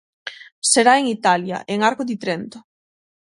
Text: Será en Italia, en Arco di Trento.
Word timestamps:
Será 0.71 0.93
en 1.01 1.05
Italia, 1.17 1.57
en 1.73 1.79
Arco 1.89 2.03
di 2.09 2.15
Trento. 2.23 2.59